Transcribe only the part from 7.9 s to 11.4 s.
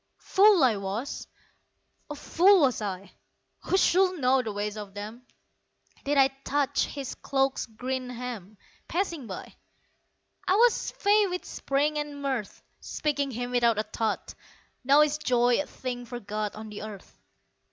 hem, Passing by. I was fey